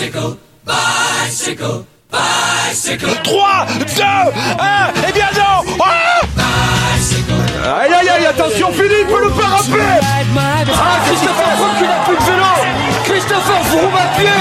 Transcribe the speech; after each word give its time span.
Bicycle, 0.00 0.38
bicycle, 0.64 1.84
bicycle. 2.10 3.22
3, 3.22 3.66
2, 3.68 4.02
1, 4.02 5.08
et 5.08 5.12
bien 5.12 5.28
non 5.36 5.60
ah 7.62 7.80
Aïe 7.82 7.92
aïe 7.92 8.08
aïe, 8.08 8.24
attention 8.24 8.72
Philippe, 8.72 9.10
le 9.10 9.28
pas 9.28 9.46
rappeler 9.46 10.00
Ah, 10.38 11.00
Christopher 11.04 11.50
Froome 11.54 11.76
qui 11.76 11.84
n'a 11.84 11.98
plus 12.06 12.16
de 12.16 12.22
vélo. 12.22 12.50
Christopher 13.04 13.62
Froome 13.66 13.94
à 13.94 14.06
pied 14.18 14.38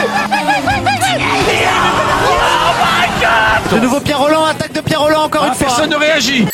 De 3.75 3.79
nouveau 3.81 3.99
Pierre 3.99 4.19
Roland, 4.19 4.45
attaque 4.45 4.71
de 4.71 4.79
Pierre 4.79 5.01
Roland 5.01 5.23
encore 5.23 5.43
une 5.43 5.55
fois. 5.55 5.67
Personne 5.67 5.89
ne 5.89 5.97
réagit. 5.97 6.45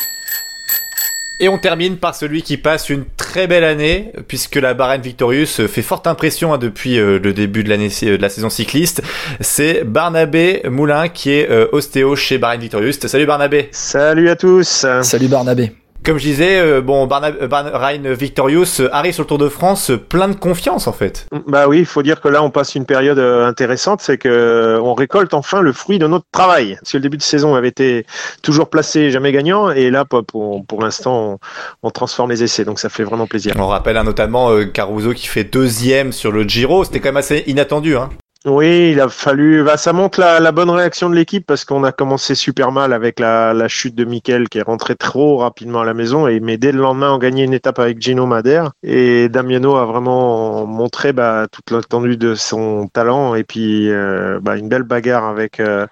Et 1.40 1.48
on 1.48 1.60
termine 1.60 1.98
par 1.98 2.16
celui 2.16 2.42
qui 2.42 2.58
passe 2.58 2.90
une 2.90 3.06
très 3.36 3.48
belle 3.48 3.66
année, 3.66 4.14
puisque 4.30 4.56
la 4.56 4.74
Bahreïn 4.74 5.02
Victorious 5.02 5.68
fait 5.68 5.82
forte 5.82 6.08
impression 6.08 6.54
hein, 6.54 6.58
depuis 6.58 6.98
euh, 6.98 7.20
le 7.20 7.34
début 7.34 7.66
de, 7.66 7.70
l'année, 7.70 7.90
euh, 8.04 8.16
de 8.16 8.22
la 8.22 8.30
saison 8.30 8.50
cycliste. 8.50 9.04
C'est 9.42 9.84
Barnabé 9.84 10.62
Moulin 10.70 11.10
qui 11.10 11.32
est 11.32 11.52
euh, 11.52 11.68
ostéo 11.74 12.16
chez 12.16 12.38
Bahreïn 12.38 12.62
Victorious. 12.62 12.93
Salut 12.93 13.26
Barnabé 13.26 13.68
Salut 13.74 14.29
à 14.29 14.38
tous. 14.38 14.86
Salut 15.02 15.28
Barnabé. 15.28 15.74
Comme 16.05 16.19
je 16.19 16.23
disais, 16.25 16.59
euh, 16.59 16.82
bon, 16.82 17.07
Barna- 17.07 17.47
Bahreïn 17.47 18.14
Victorious 18.14 18.79
euh, 18.79 18.89
arrive 18.91 19.14
sur 19.14 19.23
le 19.23 19.27
Tour 19.27 19.39
de 19.39 19.50
France 19.50 19.89
euh, 19.89 19.97
plein 19.97 20.28
de 20.28 20.36
confiance 20.36 20.86
en 20.87 20.93
fait. 20.93 21.25
Bah 21.47 21.68
oui, 21.68 21.79
il 21.79 21.86
faut 21.87 22.04
dire 22.04 22.21
que 22.21 22.28
là 22.28 22.43
on 22.43 22.51
passe 22.51 22.75
une 22.75 22.86
période 22.86 23.18
euh, 23.18 23.47
intéressante, 23.47 24.01
c'est 24.01 24.19
que 24.19 24.29
euh, 24.29 24.79
on 24.79 24.93
récolte 24.93 25.33
enfin 25.33 25.61
le 25.61 25.73
fruit 25.73 25.97
de 25.97 26.05
notre 26.05 26.25
travail. 26.31 26.75
Parce 26.75 26.91
que 26.91 26.97
le 26.97 27.01
début 27.01 27.18
de 27.18 27.23
saison 27.23 27.55
avait 27.55 27.69
été 27.69 28.05
toujours 28.43 28.69
placé, 28.69 29.09
jamais 29.09 29.31
gagnant, 29.31 29.71
et 29.71 29.89
là 29.89 30.05
pour, 30.05 30.23
pour, 30.23 30.64
pour 30.68 30.83
l'instant 30.83 31.39
on, 31.81 31.87
on 31.87 31.89
transforme 31.89 32.30
les 32.30 32.44
essais, 32.44 32.66
donc 32.66 32.78
ça 32.80 32.89
fait 32.89 33.03
vraiment 33.03 33.25
plaisir. 33.25 33.56
On 33.58 33.66
rappelle 33.67 33.97
hein, 33.97 34.03
notamment 34.03 34.52
euh, 34.52 34.66
Caruso 34.66 35.11
qui 35.14 35.25
fait 35.25 35.44
deuxième 35.44 36.11
sur 36.11 36.31
le 36.31 36.44
Giro, 36.44 36.83
c'était 36.83 37.00
quand 37.00 37.09
même 37.09 37.17
assez 37.17 37.44
inattendu. 37.47 37.97
Hein. 37.97 38.09
Oui, 38.45 38.92
il 38.92 39.02
a 39.02 39.09
fallu. 39.09 39.64
Bah, 39.64 39.76
ça 39.76 39.92
montre 39.92 40.20
la, 40.20 40.40
la 40.40 40.52
bonne 40.52 40.70
réaction 40.70 41.09
de 41.09 41.16
l'équipe 41.16 41.48
parce 41.48 41.66
qu'on 41.66 41.84
a 41.84 41.92
commencé 41.92 42.36
super 42.36 42.72
mal 42.72 42.94
avec 42.94 43.20
la, 43.20 43.68
chute 43.68 43.96
de 43.96 44.06
Mikel 44.06 44.50
qui 44.50 44.60
est 44.60 44.62
rentré 44.62 44.96
trop 44.96 45.38
rapidement 45.38 45.82
à 45.82 45.86
la 45.86 45.96
maison. 45.96 46.28
Et 46.28 46.40
mais 46.40 46.58
dès 46.58 46.72
le 46.72 46.80
lendemain, 46.80 47.12
on 47.12 47.18
gagnait 47.18 47.44
une 47.44 47.56
étape 47.56 47.80
avec 47.80 48.00
Gino 48.00 48.28
Madère 48.28 48.72
et 48.84 49.30
Damiano 49.30 49.78
a 49.78 49.86
vraiment 49.86 50.68
montré 50.68 51.12
bah, 51.12 51.48
toute 51.52 51.72
l'étendue 51.72 52.18
de 52.18 52.36
son 52.36 52.88
talent 52.88 53.34
et 53.34 53.44
puis 53.44 53.90
euh, 53.90 54.40
bah, 54.40 54.58
une 54.58 54.70
belle 54.70 54.84
bagarre 54.84 55.26
avec 55.26 55.59
euh, 55.59 55.88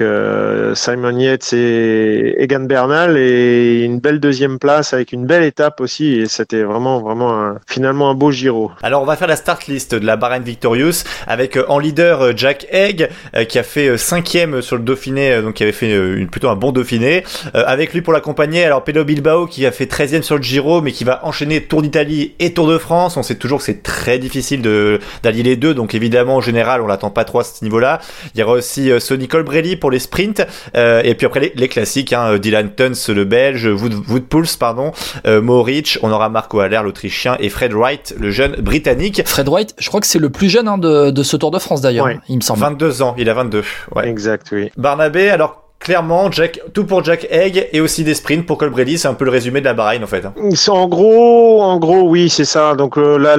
euh, 0.00 0.74
Simon 0.76 1.18
Yates 1.18 1.52
et 1.54 2.40
Egan 2.40 2.60
Bernal 2.60 3.16
et 3.16 3.82
une 3.82 3.98
belle 3.98 4.20
deuxième 4.20 4.60
place 4.60 4.92
avec 4.92 5.10
une 5.10 5.26
belle 5.26 5.42
étape 5.42 5.80
aussi. 5.80 6.20
Et 6.20 6.26
c'était 6.26 6.62
vraiment 6.62 7.00
vraiment 7.00 7.56
finalement 7.66 8.10
un 8.10 8.14
beau 8.14 8.30
Giro. 8.30 8.70
Alors 8.82 9.02
on 9.02 9.06
va 9.06 9.16
faire 9.16 9.26
la 9.26 9.34
start 9.34 9.66
list 9.66 9.96
de 9.96 10.06
la 10.06 10.16
Bahreïn 10.16 10.44
Victorious 10.44 11.02
avec 11.26 11.47
euh, 11.56 11.64
en 11.68 11.78
leader 11.78 12.22
euh, 12.22 12.32
Jack 12.36 12.66
Egg 12.70 13.08
euh, 13.34 13.44
qui 13.44 13.58
a 13.58 13.62
fait 13.62 13.96
cinquième 13.96 14.62
sur 14.62 14.76
le 14.76 14.82
Dauphiné, 14.82 15.42
donc 15.42 15.54
qui 15.54 15.62
avait 15.62 15.72
fait 15.72 15.90
une, 15.90 16.28
plutôt 16.28 16.48
un 16.48 16.56
bon 16.56 16.72
Dauphiné. 16.72 17.24
Avec 17.54 17.92
lui 17.92 18.02
pour 18.02 18.12
l'accompagner, 18.12 18.64
alors 18.64 18.84
Pedro 18.84 19.04
Bilbao 19.04 19.46
qui 19.46 19.66
a 19.66 19.72
fait 19.72 19.86
13e 19.86 20.22
sur 20.22 20.36
le 20.36 20.42
Giro 20.42 20.80
mais 20.80 20.92
qui 20.92 21.04
va 21.04 21.24
enchaîner 21.24 21.62
Tour 21.62 21.82
d'Italie 21.82 22.34
et 22.38 22.52
Tour 22.52 22.68
de 22.68 22.78
France. 22.78 23.16
On 23.16 23.22
sait 23.22 23.36
toujours 23.36 23.58
que 23.58 23.64
c'est 23.64 23.82
très 23.82 24.18
difficile 24.18 24.62
de 24.62 25.00
d'allier 25.22 25.42
les 25.42 25.56
deux, 25.56 25.74
donc 25.74 25.94
évidemment 25.94 26.36
en 26.36 26.40
général 26.40 26.80
on 26.80 26.86
l'attend 26.86 27.10
pas 27.10 27.24
trop 27.24 27.40
à 27.40 27.44
ce 27.44 27.64
niveau-là. 27.64 28.00
Il 28.34 28.40
y 28.40 28.42
aura 28.42 28.54
aussi 28.54 28.90
Sonny 29.00 29.28
Colbrelli 29.28 29.76
pour 29.76 29.90
les 29.90 29.98
sprints 29.98 30.46
et 30.74 31.14
puis 31.14 31.26
après 31.26 31.40
les, 31.40 31.52
les 31.54 31.68
classiques, 31.68 32.12
hein, 32.12 32.38
Dylan 32.38 32.70
Tuns 32.74 33.12
le 33.12 33.24
Belge, 33.24 33.66
Wood, 33.66 33.94
Woodpulse 34.08 34.56
pardon, 34.56 34.92
Mohoric, 35.26 35.98
on 36.02 36.10
aura 36.10 36.28
Marco 36.28 36.60
Haller 36.60 36.80
l'Autrichien 36.82 37.36
et 37.40 37.48
Fred 37.48 37.72
Wright 37.72 38.14
le 38.18 38.30
jeune 38.30 38.56
Britannique. 38.56 39.22
Fred 39.26 39.48
White, 39.48 39.74
je 39.78 39.88
crois 39.88 40.00
que 40.00 40.06
c'est 40.06 40.18
le 40.18 40.30
plus 40.30 40.48
jeune 40.48 40.68
hein, 40.68 40.78
de, 40.78 41.10
de 41.10 41.22
ce 41.22 41.36
Tour 41.38 41.50
de 41.50 41.58
France 41.58 41.80
d'ailleurs, 41.80 42.06
Ouais. 42.06 42.18
il 42.28 42.36
me 42.36 42.40
semble. 42.42 42.60
22 42.60 43.02
ans, 43.02 43.14
il 43.18 43.28
a 43.30 43.34
22. 43.34 43.62
Ouais. 43.94 44.08
Exact, 44.08 44.48
oui. 44.52 44.70
Barnabé, 44.76 45.30
alors 45.30 45.64
clairement, 45.80 46.30
Jack, 46.32 46.60
tout 46.74 46.84
pour 46.84 47.04
Jack 47.04 47.28
Egg 47.30 47.68
et 47.72 47.80
aussi 47.80 48.02
des 48.02 48.14
sprints 48.14 48.44
pour 48.44 48.58
Colbrelli, 48.58 48.98
c'est 48.98 49.06
un 49.06 49.14
peu 49.14 49.24
le 49.24 49.30
résumé 49.30 49.60
de 49.60 49.64
la 49.64 49.74
Bahreïn 49.74 50.02
en 50.02 50.08
fait. 50.08 50.24
hein. 50.24 50.34
En 50.68 50.88
gros, 50.88 51.62
en 51.62 51.78
gros, 51.78 52.02
oui, 52.02 52.28
c'est 52.28 52.44
ça. 52.44 52.74
Donc 52.74 52.98
euh, 52.98 53.16
là, 53.16 53.36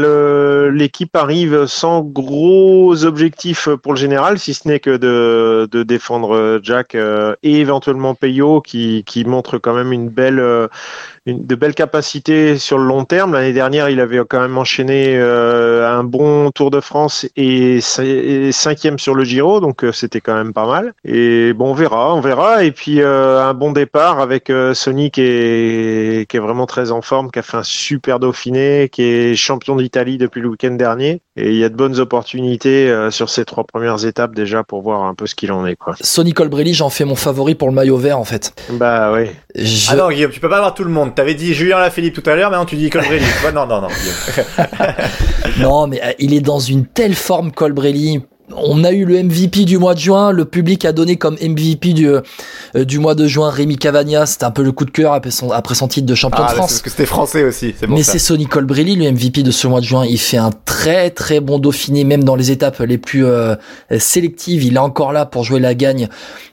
l'équipe 0.71 1.13
arrive 1.17 1.65
sans 1.65 2.01
gros 2.01 3.03
objectifs 3.03 3.67
pour 3.83 3.93
le 3.93 3.99
général, 3.99 4.39
si 4.39 4.53
ce 4.53 4.67
n'est 4.69 4.79
que 4.79 4.95
de, 4.95 5.67
de 5.69 5.83
défendre 5.83 6.33
euh, 6.33 6.59
Jack 6.63 6.95
euh, 6.95 7.35
et 7.43 7.59
éventuellement 7.59 8.15
Peyo, 8.15 8.61
qui, 8.61 9.03
qui 9.05 9.25
montre 9.25 9.57
quand 9.57 9.73
même 9.73 9.91
une 9.91 10.07
belle, 10.09 10.39
euh, 10.39 10.67
de 11.33 11.55
belles 11.55 11.75
capacités 11.75 12.57
sur 12.57 12.77
le 12.77 12.85
long 12.85 13.05
terme. 13.05 13.33
L'année 13.33 13.53
dernière, 13.53 13.89
il 13.89 13.99
avait 13.99 14.19
quand 14.27 14.39
même 14.39 14.57
enchaîné 14.57 15.15
euh, 15.17 15.89
un 15.89 16.03
bon 16.03 16.51
Tour 16.51 16.71
de 16.71 16.79
France 16.79 17.25
et 17.35 17.79
cinquième 17.81 18.99
sur 18.99 19.15
le 19.15 19.23
Giro, 19.23 19.59
donc 19.59 19.83
euh, 19.83 19.91
c'était 19.91 20.21
quand 20.21 20.35
même 20.35 20.53
pas 20.53 20.67
mal. 20.67 20.93
Et 21.05 21.53
bon, 21.53 21.71
on 21.71 21.73
verra, 21.73 22.15
on 22.15 22.21
verra. 22.21 22.63
Et 22.63 22.71
puis 22.71 23.01
euh, 23.01 23.41
un 23.41 23.53
bon 23.53 23.71
départ 23.71 24.19
avec 24.19 24.49
euh, 24.49 24.73
Sony 24.73 25.11
qui 25.11 25.21
est, 25.21 26.29
qui 26.29 26.37
est 26.37 26.39
vraiment 26.39 26.65
très 26.65 26.91
en 26.91 27.01
forme, 27.01 27.31
qui 27.31 27.39
a 27.39 27.41
fait 27.41 27.57
un 27.57 27.63
super 27.63 28.19
Dauphiné, 28.19 28.89
qui 28.91 29.03
est 29.03 29.35
champion 29.35 29.75
d'Italie 29.75 30.17
depuis 30.17 30.41
le 30.41 30.49
week-end 30.49 30.71
dernier. 30.71 31.21
Et 31.41 31.51
il 31.51 31.55
y 31.57 31.63
a 31.63 31.69
de 31.69 31.75
bonnes 31.75 31.97
opportunités 31.99 32.89
euh, 32.89 33.11
sur 33.11 33.29
ces 33.29 33.45
trois 33.45 33.63
premières 33.63 34.03
étapes 34.05 34.35
déjà 34.35 34.63
pour 34.63 34.81
voir 34.81 35.03
un 35.03 35.15
peu 35.15 35.25
ce 35.25 35.35
qu'il 35.35 35.51
en 35.53 35.65
est, 35.65 35.75
quoi. 35.77 35.95
Sonny 36.01 36.33
Colbrelli, 36.33 36.73
j'en 36.73 36.89
fais 36.89 37.05
mon 37.05 37.15
favori 37.15 37.55
pour 37.55 37.69
le 37.69 37.73
maillot 37.73 37.95
vert 37.97 38.19
en 38.19 38.25
fait. 38.25 38.51
Bah 38.71 39.11
oui. 39.13 39.29
Je- 39.55 39.87
Ah 39.89 39.95
non 39.95 40.09
Guillaume, 40.09 40.31
tu 40.31 40.41
peux 40.41 40.49
pas 40.49 40.57
avoir 40.57 40.73
tout 40.73 40.83
le 40.83 40.89
monde. 40.89 41.15
T'avais 41.15 41.35
dit 41.35 41.53
Julien 41.53 41.79
Lafilippe 41.79 42.21
tout 42.21 42.29
à 42.29 42.35
l'heure, 42.35 42.49
maintenant 42.51 42.65
tu 42.65 42.75
dis 42.75 42.89
Colbrelli. 42.89 43.23
Non, 43.53 43.65
non, 43.65 43.81
non. 43.81 43.87
Guillaume. 43.87 44.67
Non, 45.59 45.87
mais 45.87 46.01
euh, 46.03 46.11
il 46.19 46.33
est 46.33 46.41
dans 46.41 46.59
une 46.59 46.85
telle 46.85 47.15
forme, 47.15 47.51
Colbrelli. 47.51 48.21
On 48.55 48.83
a 48.83 48.91
eu 48.91 49.05
le 49.05 49.21
MVP 49.23 49.65
du 49.65 49.77
mois 49.77 49.93
de 49.93 49.99
juin. 49.99 50.31
Le 50.31 50.45
public 50.45 50.85
a 50.85 50.91
donné 50.91 51.17
comme 51.17 51.35
MVP 51.35 51.93
du, 51.93 52.07
euh, 52.09 52.21
du 52.75 52.99
mois 52.99 53.15
de 53.15 53.27
juin 53.27 53.49
Rémi 53.49 53.77
Cavagna. 53.77 54.25
C'était 54.25 54.45
un 54.45 54.51
peu 54.51 54.63
le 54.63 54.71
coup 54.71 54.85
de 54.85 54.91
cœur 54.91 55.13
après 55.13 55.31
son, 55.31 55.51
après 55.51 55.75
son 55.75 55.87
titre 55.87 56.05
de 56.07 56.15
champion 56.15 56.43
Ah, 56.45 56.51
de 56.51 56.55
France. 56.55 56.69
parce 56.71 56.81
que 56.81 56.89
c'était 56.89 57.05
français 57.05 57.43
aussi, 57.43 57.73
c'est 57.79 57.87
bon 57.87 57.95
Mais 57.95 58.03
c'est 58.03 58.19
Sonny 58.19 58.45
Colbrelli, 58.47 58.95
le 58.95 59.11
MVP 59.11 59.43
de 59.43 59.51
ce 59.51 59.67
mois 59.67 59.79
de 59.81 59.85
juin. 59.85 60.05
Il 60.05 60.17
fait 60.19 60.37
un 60.37 60.51
très 60.65 61.09
très 61.09 61.39
bon 61.39 61.59
Dauphiné, 61.59 62.03
même 62.03 62.23
dans 62.23 62.35
les 62.35 62.51
étapes 62.51 62.79
les 62.79 62.97
plus 62.97 63.25
euh, 63.25 63.55
sélectives. 63.97 64.63
Il 64.63 64.75
est 64.75 64.79
encore 64.79 65.13
là 65.13 65.25
pour 65.25 65.43
jouer 65.43 65.59
la 65.59 65.73
gagne 65.75 66.07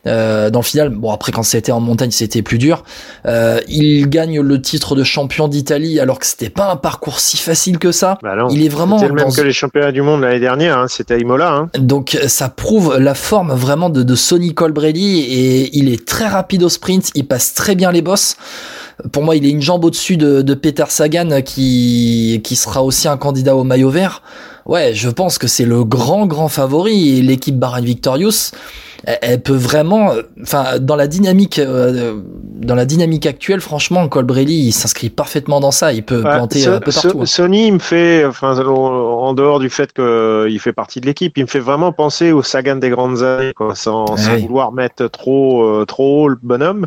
euh, 0.06 0.50
dans 0.50 0.60
le 0.60 0.64
final. 0.64 0.90
Bon, 0.90 1.10
après 1.12 1.32
quand 1.32 1.42
c'était 1.42 1.72
en 1.72 1.80
montagne, 1.80 2.10
c'était 2.10 2.42
plus 2.42 2.58
dur. 2.58 2.84
Euh, 3.26 3.60
il 3.68 4.08
gagne 4.08 4.40
le 4.40 4.60
titre 4.62 4.94
de 4.94 5.04
champion 5.04 5.48
d'Italie 5.48 6.00
alors 6.00 6.18
que 6.18 6.26
c'était 6.26 6.50
pas 6.50 6.70
un 6.70 6.76
parcours 6.76 7.20
si 7.20 7.36
facile 7.36 7.78
que 7.78 7.92
ça. 7.92 8.18
Bah 8.22 8.36
non. 8.36 8.48
Il 8.48 8.64
est 8.64 8.68
vraiment 8.68 8.98
C'était 8.98 9.08
le 9.08 9.14
même 9.14 9.28
dans- 9.28 9.34
que 9.34 9.40
les 9.42 9.52
championnats 9.52 9.92
du 9.92 10.02
monde 10.02 10.22
l'année 10.22 10.40
dernière, 10.40 10.78
hein, 10.78 10.86
c'était 10.88 11.14
à 11.14 11.18
Imola. 11.18 11.52
Hein. 11.52 11.70
Donc 11.86 12.18
ça 12.26 12.48
prouve 12.48 12.98
la 12.98 13.14
forme 13.14 13.52
vraiment 13.52 13.90
de, 13.90 14.14
Sonny 14.16 14.54
Colbrelli 14.54 15.20
et 15.20 15.78
il 15.78 15.88
est 15.88 16.04
très 16.04 16.26
rapide 16.26 16.64
au 16.64 16.68
sprint, 16.68 17.12
il 17.14 17.28
passe 17.28 17.54
très 17.54 17.76
bien 17.76 17.92
les 17.92 18.02
bosses. 18.02 18.36
Pour 19.12 19.22
moi, 19.22 19.36
il 19.36 19.46
est 19.46 19.50
une 19.50 19.62
jambe 19.62 19.84
au-dessus 19.84 20.16
de, 20.16 20.54
Peter 20.54 20.86
Sagan 20.88 21.42
qui, 21.42 22.40
qui 22.42 22.56
sera 22.56 22.82
aussi 22.82 23.06
un 23.06 23.16
candidat 23.16 23.54
au 23.54 23.62
maillot 23.62 23.90
vert. 23.90 24.22
Ouais, 24.64 24.94
je 24.94 25.08
pense 25.08 25.38
que 25.38 25.46
c'est 25.46 25.64
le 25.64 25.84
grand 25.84 26.26
grand 26.26 26.48
favori 26.48 27.22
l'équipe 27.22 27.56
Bahrain 27.56 27.82
Victorious, 27.82 28.50
elle, 29.06 29.18
elle 29.22 29.42
peut 29.42 29.54
vraiment, 29.54 30.12
euh, 30.12 30.22
enfin 30.42 30.78
dans 30.80 30.96
la 30.96 31.06
dynamique, 31.06 31.58
euh, 31.58 32.20
dans 32.56 32.74
la 32.74 32.84
dynamique 32.84 33.26
actuelle, 33.26 33.60
franchement, 33.60 34.08
Colbrelli 34.08 34.66
il 34.68 34.72
s'inscrit 34.72 35.10
parfaitement 35.10 35.60
dans 35.60 35.70
ça. 35.70 35.92
Il 35.92 36.02
peut 36.04 36.16
Ouais, 36.22 36.22
planter 36.30 36.60
So- 36.60 36.70
un 36.72 36.80
peu 36.80 36.92
partout. 36.92 37.20
hein. 37.22 37.26
Sony 37.26 37.66
il 37.68 37.74
me 37.74 37.78
fait, 37.78 38.24
enfin, 38.24 38.58
en 38.58 39.32
dehors 39.34 39.60
du 39.60 39.70
fait 39.70 39.92
qu'il 39.92 40.58
fait 40.60 40.72
partie 40.72 41.00
de 41.00 41.06
l'équipe, 41.06 41.36
il 41.36 41.42
me 41.42 41.48
fait 41.48 41.60
vraiment 41.60 41.92
penser 41.92 42.32
au 42.32 42.42
Sagan 42.42 42.76
des 42.76 42.90
grandes 42.90 43.22
années, 43.22 43.52
quoi, 43.54 43.74
sans, 43.74 44.16
sans 44.16 44.34
Oui. 44.34 44.42
vouloir 44.42 44.72
mettre 44.72 45.06
trop, 45.08 45.62
euh, 45.64 45.84
trop 45.84 46.24
haut 46.24 46.28
le 46.28 46.38
bonhomme. 46.42 46.86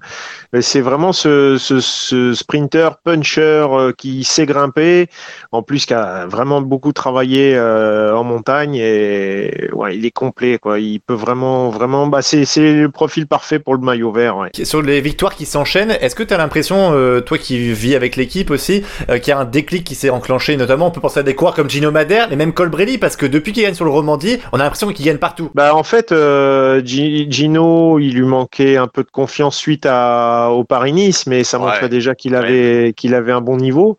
Mais 0.54 0.62
c'est 0.62 0.82
vraiment 0.82 1.14
ce, 1.14 1.58
ce, 1.58 1.80
ce 1.80 2.34
sprinter, 2.34 2.98
puncher 3.04 3.42
euh, 3.72 3.92
qui 3.98 4.24
sait 4.24 4.46
grimper, 4.46 5.08
en 5.52 5.62
plus 5.64 5.86
qui 5.86 5.94
a 5.94 6.26
vraiment 6.28 6.62
beaucoup 6.62 6.92
travaillé 6.94 7.56
euh, 7.56 8.16
en 8.16 8.24
montagne 8.24 8.76
et 8.76 9.70
ouais, 9.74 9.96
il 9.98 10.06
est 10.06 10.12
complet, 10.12 10.58
quoi. 10.58 10.80
Il 10.80 11.00
peut 11.00 11.14
vraiment, 11.14 11.70
vraiment, 11.70 12.08
bah, 12.10 12.22
c'est, 12.22 12.44
le 12.58 12.90
profil 12.90 13.28
parfait 13.28 13.60
pour 13.60 13.74
le 13.76 13.82
maillot 13.82 14.12
vert, 14.12 14.38
ouais. 14.38 14.50
Sur 14.64 14.82
les 14.82 15.00
victoires 15.02 15.36
qui 15.36 15.46
s'enchaînent, 15.46 15.92
est-ce 16.02 16.16
que 16.16 16.24
tu 16.24 16.34
as 16.34 16.38
l'impression, 16.38 16.92
euh, 16.94 17.22
toi 17.22 17.38
qui 17.38 17.72
vis 17.74 17.96
avec 17.96 18.16
l'équipe 18.16 18.52
aussi, 18.52 18.84
euh, 19.10 19.18
qu'il 19.20 19.30
y 19.32 19.34
a 19.34 19.40
un 19.40 19.46
déclic 19.46 19.84
qui 19.84 19.96
s'est 19.96 20.10
enclenché 20.10 20.58
Notamment, 20.58 20.88
on 20.88 20.92
peut 20.92 21.02
penser 21.02 21.20
à 21.20 21.24
des 21.24 21.36
coureurs 21.36 21.54
comme 21.56 21.70
Gino 21.70 21.92
Madère, 21.92 22.28
mais 22.30 22.36
même 22.36 22.54
Colbrelli, 22.54 22.98
parce 22.98 23.16
que 23.16 23.26
depuis 23.26 23.54
qu'il 23.54 23.64
gagne 23.64 23.74
sur 23.74 23.86
le 23.86 23.92
Romandie, 23.92 24.38
on 24.52 24.60
a 24.60 24.64
l'impression 24.64 24.92
qu'il 24.92 25.06
gagne 25.06 25.18
partout. 25.18 25.50
Bah 25.54 25.76
en 25.76 25.84
fait, 25.84 26.12
euh, 26.12 26.82
Gi- 26.84 27.28
Gino, 27.32 28.00
il 28.00 28.14
lui 28.16 28.26
manquait 28.26 28.78
un 28.78 28.88
peu 28.88 29.04
de 29.04 29.10
confiance 29.12 29.56
suite 29.58 29.86
à, 29.88 30.50
au 30.52 30.64
Paris-Nice, 30.64 31.28
mais 31.28 31.44
ça 31.44 31.60
Ouais. 31.60 31.66
montrait 31.66 31.90
déjà 31.90 32.16
qu'il 32.16 32.36
avait 32.36 32.94
qu'il 32.96 33.14
avait 33.14 33.32
un 33.34 33.42
bon 33.42 33.58
niveau. 33.58 33.98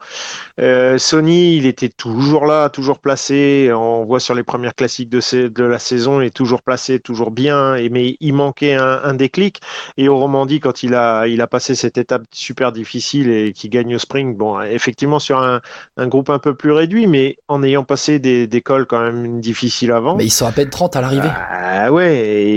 Euh, 0.61 0.97
Sony, 0.99 1.57
il 1.57 1.67
était 1.67 1.91
toujours 1.91 2.47
là, 2.47 2.69
toujours 2.71 2.99
placé. 3.01 3.71
On 3.73 4.05
voit 4.05 4.21
sur 4.21 4.35
les 4.35 4.43
premières 4.43 4.75
classiques 4.75 5.11
de, 5.11 5.21
la 5.62 5.79
saison, 5.79 6.21
il 6.21 6.27
est 6.29 6.35
toujours 6.35 6.62
placé, 6.62 7.01
toujours 7.01 7.31
bien 7.31 7.75
et 7.75 7.90
mais 7.91 8.17
il 8.21 8.35
manquait 8.35 8.75
un, 8.75 9.01
un 9.05 9.15
déclic. 9.15 9.61
Et 9.97 10.09
au 10.09 10.17
Romandie, 10.19 10.61
quand 10.61 10.83
il 10.83 10.95
a, 10.95 11.27
il 11.27 11.41
a 11.41 11.47
passé 11.47 11.75
cette 11.75 11.99
étape 11.99 12.23
super 12.33 12.73
difficile 12.73 13.31
et 13.31 13.53
qui 13.53 13.69
gagne 13.69 13.95
au 13.95 13.99
sprint, 13.99 14.37
bon, 14.37 14.61
effectivement 14.61 15.19
sur 15.19 15.39
un, 15.39 15.61
un, 15.97 16.07
groupe 16.09 16.31
un 16.31 16.39
peu 16.39 16.55
plus 16.55 16.73
réduit, 16.73 17.07
mais 17.07 17.37
en 17.49 17.63
ayant 17.63 17.85
passé 17.85 18.19
des, 18.19 18.47
des 18.47 18.63
cols 18.63 18.87
quand 18.87 19.01
même 19.01 19.41
difficiles 19.41 19.93
avant. 19.93 20.17
Mais 20.17 20.25
ils 20.25 20.31
sont 20.31 20.47
à 20.47 20.53
peine 20.53 20.71
30 20.71 20.97
à 20.97 21.01
l'arrivée. 21.01 21.29
Ah 21.51 21.93
ouais, 21.93 22.17
et 22.17 22.57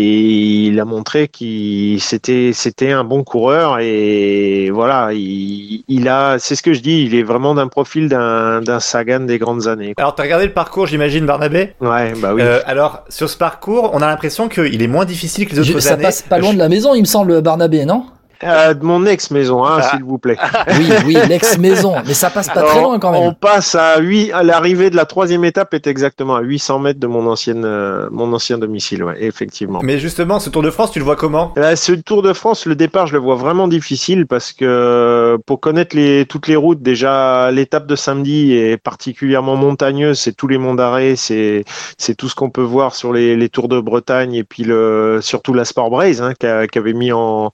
il 0.67 0.79
a 0.79 0.85
montré 0.85 1.27
qu'il 1.27 2.01
c'était 2.01 2.51
c'était 2.53 2.91
un 2.91 3.03
bon 3.03 3.23
coureur 3.23 3.79
et 3.79 4.69
voilà, 4.71 5.09
il, 5.13 5.83
il 5.87 6.07
a, 6.07 6.37
c'est 6.39 6.55
ce 6.55 6.63
que 6.63 6.73
je 6.73 6.81
dis, 6.81 7.03
il 7.03 7.15
est 7.15 7.23
vraiment 7.23 7.55
d'un 7.55 7.67
profil 7.67 8.09
d'un 8.09 8.61
d'un 8.61 8.79
Sagan 8.79 9.21
des 9.21 9.37
grandes 9.37 9.67
années. 9.67 9.93
Alors 9.97 10.15
t'as 10.15 10.23
regardé 10.23 10.45
le 10.45 10.53
parcours, 10.53 10.87
j'imagine, 10.87 11.25
Barnabé? 11.25 11.73
Ouais, 11.81 12.13
bah 12.17 12.33
oui. 12.33 12.41
Euh, 12.41 12.59
alors 12.65 13.03
sur 13.09 13.29
ce 13.29 13.37
parcours, 13.37 13.91
on 13.93 14.01
a 14.01 14.07
l'impression 14.07 14.49
qu'il 14.49 14.81
est 14.81 14.87
moins 14.87 15.05
difficile 15.05 15.22
que 15.45 15.51
les 15.55 15.59
autres 15.59 15.71
Je- 15.73 15.79
ça 15.79 15.97
passe 15.97 16.21
pas 16.21 16.37
loin 16.39 16.53
de 16.53 16.59
la 16.59 16.69
maison, 16.69 16.93
il 16.95 17.01
me 17.01 17.05
semble, 17.05 17.41
Barnabé, 17.41 17.85
non? 17.85 18.05
Euh, 18.45 18.73
de 18.73 18.83
mon 18.83 19.05
ex-maison, 19.05 19.65
hein, 19.65 19.81
s'il 19.81 20.03
vous 20.03 20.17
plaît. 20.17 20.37
Oui, 20.77 20.89
oui, 21.05 21.17
l'ex-maison. 21.27 21.95
Mais 22.05 22.13
ça 22.13 22.29
passe 22.29 22.47
pas 22.47 22.61
très 22.63 22.81
loin 22.81 22.99
quand 22.99 23.13
On 23.13 23.25
même. 23.25 23.35
passe 23.35 23.75
à 23.75 23.99
8, 23.99 24.31
à 24.31 24.43
l'arrivée 24.43 24.89
de 24.89 24.95
la 24.95 25.05
troisième 25.05 25.43
étape 25.45 25.73
est 25.73 25.87
exactement 25.87 26.35
à 26.35 26.41
800 26.41 26.79
mètres 26.79 26.99
de 26.99 27.07
mon 27.07 27.27
ancienne, 27.27 27.63
euh, 27.65 28.07
mon 28.11 28.31
ancien 28.33 28.57
domicile, 28.57 29.03
ouais, 29.03 29.23
effectivement. 29.23 29.79
Mais 29.83 29.99
justement, 29.99 30.39
ce 30.39 30.49
Tour 30.49 30.61
de 30.63 30.71
France, 30.71 30.91
tu 30.91 30.99
le 30.99 31.05
vois 31.05 31.15
comment? 31.15 31.53
Là, 31.55 31.75
ce 31.75 31.91
Tour 31.93 32.21
de 32.21 32.33
France, 32.33 32.65
le 32.65 32.75
départ, 32.75 33.07
je 33.07 33.13
le 33.13 33.19
vois 33.19 33.35
vraiment 33.35 33.67
difficile 33.67 34.25
parce 34.25 34.53
que 34.53 35.37
pour 35.45 35.59
connaître 35.59 35.95
les, 35.95 36.25
toutes 36.25 36.47
les 36.47 36.55
routes, 36.55 36.81
déjà 36.81 37.51
l'étape 37.51 37.87
de 37.87 37.95
samedi 37.95 38.53
est 38.53 38.77
particulièrement 38.77 39.55
montagneuse, 39.55 40.19
c'est 40.19 40.33
tous 40.33 40.47
les 40.47 40.57
monts 40.57 40.75
d'arrêt, 40.75 41.15
c'est 41.15 41.63
c'est 41.97 42.15
tout 42.15 42.29
ce 42.29 42.35
qu'on 42.35 42.49
peut 42.49 42.61
voir 42.61 42.95
sur 42.95 43.13
les, 43.13 43.35
les 43.35 43.49
Tours 43.49 43.67
de 43.67 43.79
Bretagne 43.79 44.33
et 44.33 44.43
puis 44.43 44.63
le 44.63 45.19
surtout 45.21 45.53
la 45.53 45.65
Sport 45.65 45.89
Braze 45.89 46.21
hein, 46.21 46.33
qui, 46.39 46.47
avait 46.47 46.93
mis 46.93 47.11
en 47.11 47.51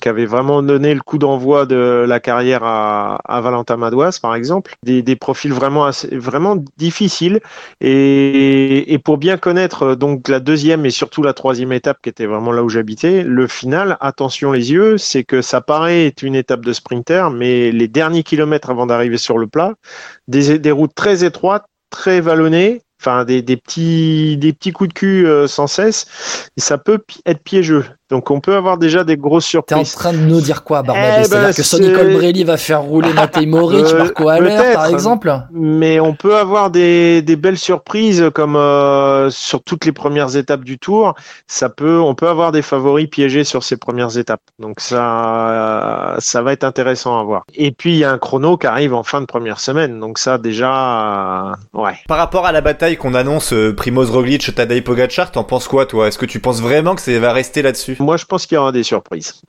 qui 0.00 0.08
avait 0.08 0.19
vraiment 0.26 0.62
donné 0.62 0.94
le 0.94 1.00
coup 1.00 1.18
d'envoi 1.18 1.66
de 1.66 2.04
la 2.06 2.20
carrière 2.20 2.64
à, 2.64 3.16
à 3.24 3.40
Valentin 3.40 3.76
Madouas 3.76 4.18
par 4.20 4.34
exemple, 4.34 4.74
des, 4.82 5.16
profils 5.16 5.52
vraiment 5.52 5.90
vraiment 6.12 6.56
difficiles 6.76 7.40
et, 7.80 8.98
pour 9.04 9.18
bien 9.18 9.36
connaître 9.36 9.82
euh, 9.82 9.96
donc 9.96 10.28
la 10.28 10.40
deuxième 10.40 10.86
et 10.86 10.90
surtout 10.90 11.22
la 11.22 11.32
troisième 11.32 11.72
étape 11.72 11.98
qui 12.02 12.08
était 12.08 12.26
vraiment 12.26 12.52
là 12.52 12.62
où 12.62 12.68
j'habitais, 12.68 13.22
le 13.22 13.46
final, 13.46 13.96
attention 14.00 14.52
les 14.52 14.72
yeux, 14.72 14.98
c'est 14.98 15.24
que 15.24 15.42
ça 15.42 15.60
paraît 15.60 16.06
être 16.06 16.22
une 16.22 16.34
étape 16.34 16.64
de 16.64 16.72
sprinter, 16.72 17.30
mais 17.30 17.70
les 17.72 17.88
derniers 17.88 18.22
kilomètres 18.22 18.70
avant 18.70 18.86
d'arriver 18.86 19.18
sur 19.18 19.38
le 19.38 19.46
plat, 19.46 19.74
des, 20.28 20.70
routes 20.70 20.94
très 20.94 21.24
étroites, 21.24 21.66
très 21.90 22.20
vallonnées, 22.20 22.82
enfin 23.00 23.24
des, 23.24 23.42
petits 23.42 24.36
des 24.36 24.52
petits 24.52 24.72
coups 24.72 24.88
de 24.88 24.94
cul 24.94 25.26
euh, 25.26 25.46
sans 25.46 25.66
cesse, 25.66 26.06
ça 26.56 26.78
peut 26.78 27.02
être 27.26 27.42
piégeux. 27.42 27.84
Donc 28.10 28.30
on 28.30 28.40
peut 28.40 28.54
avoir 28.56 28.76
déjà 28.78 29.04
des 29.04 29.16
grosses 29.16 29.50
T'es 29.50 29.58
en 29.58 29.84
surprises. 29.84 29.92
train 29.94 30.12
de 30.12 30.18
nous 30.18 30.40
dire 30.40 30.64
quoi, 30.64 30.82
Barnabé 30.82 31.08
Eh 31.08 31.20
ben, 31.20 31.24
C'est-à-dire 31.24 31.54
que 31.56 31.62
Sonny 31.62 31.92
Colbrelli 31.92 32.44
va 32.44 32.56
faire 32.56 32.82
rouler 32.82 33.12
Matej 33.12 33.46
Moric, 33.46 33.84
Euh, 33.86 33.98
Marco 33.98 34.28
Haller, 34.28 34.74
par 34.74 34.86
exemple 34.86 35.32
mais 35.52 36.00
on 36.00 36.14
peut 36.14 36.36
avoir 36.36 36.70
des, 36.70 37.22
des 37.22 37.36
belles 37.36 37.58
surprises 37.58 38.24
comme 38.34 38.56
euh, 38.56 39.30
sur 39.30 39.62
toutes 39.62 39.84
les 39.84 39.92
premières 39.92 40.36
étapes 40.36 40.64
du 40.64 40.78
tour. 40.78 41.14
Ça 41.46 41.68
peut, 41.68 42.00
on 42.00 42.14
peut 42.14 42.28
avoir 42.28 42.52
des 42.52 42.62
favoris 42.62 43.06
piégés 43.08 43.44
sur 43.44 43.62
ces 43.62 43.76
premières 43.76 44.16
étapes. 44.18 44.40
Donc 44.58 44.80
ça, 44.80 46.16
ça 46.18 46.42
va 46.42 46.52
être 46.52 46.64
intéressant 46.64 47.18
à 47.18 47.22
voir. 47.22 47.42
Et 47.54 47.70
puis 47.72 47.92
il 47.92 47.98
y 47.98 48.04
a 48.04 48.10
un 48.10 48.18
chrono 48.18 48.56
qui 48.56 48.66
arrive 48.66 48.94
en 48.94 49.02
fin 49.02 49.20
de 49.20 49.26
première 49.26 49.60
semaine. 49.60 50.00
Donc 50.00 50.18
ça 50.18 50.38
déjà, 50.38 51.50
euh, 51.50 51.52
ouais. 51.74 51.94
Par 52.08 52.18
rapport 52.18 52.46
à 52.46 52.52
la 52.52 52.60
bataille 52.60 52.96
qu'on 52.96 53.14
annonce, 53.14 53.52
euh, 53.52 53.74
Primoz 53.74 54.10
Roglic, 54.10 54.54
Tadej 54.54 54.82
Pogacar, 54.82 55.30
t'en 55.30 55.44
penses 55.44 55.68
quoi, 55.68 55.86
toi? 55.86 56.08
Est-ce 56.08 56.18
que 56.18 56.26
tu 56.26 56.40
penses 56.40 56.60
vraiment 56.60 56.94
que 56.94 57.00
ça 57.02 57.16
va 57.18 57.32
rester 57.32 57.62
là-dessus? 57.62 57.96
Moi, 58.00 58.16
je 58.16 58.24
pense 58.24 58.46
qu'il 58.46 58.56
y 58.56 58.58
aura 58.58 58.72
des 58.72 58.82
surprises. 58.82 59.42